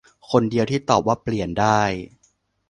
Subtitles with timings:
[0.31, 1.81] คนเดียวที่ตอบว่าเปลี่ยนได้